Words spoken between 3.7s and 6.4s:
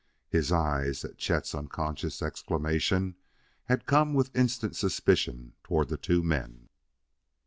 come with instant suspicion toward the two